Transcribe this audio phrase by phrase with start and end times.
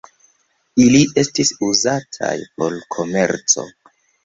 [0.85, 3.71] Ili estis uzataj por komerco.